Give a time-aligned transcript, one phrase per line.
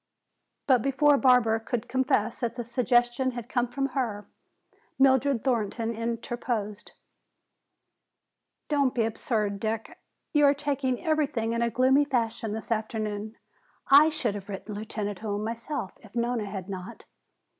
[0.65, 4.25] But before Barbara could confess that the suggestion had come from her,
[4.97, 6.93] Mildred Thornton interposed.
[8.67, 9.99] "Don't be absurd, Dick.
[10.33, 13.37] You are taking everything in a gloomy fashion this afternoon.
[13.91, 17.05] I should have written Lieutenant Hume myself if Nona had not.